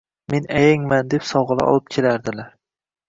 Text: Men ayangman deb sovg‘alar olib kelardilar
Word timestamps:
Men 0.33 0.47
ayangman 0.61 1.11
deb 1.13 1.27
sovg‘alar 1.33 1.73
olib 1.75 1.93
kelardilar 1.97 2.49